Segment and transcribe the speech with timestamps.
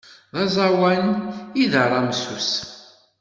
[0.33, 1.05] D aẓawan
[1.61, 2.49] i d aramsu-s.